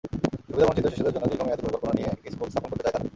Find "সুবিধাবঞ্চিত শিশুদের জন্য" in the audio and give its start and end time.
0.49-1.25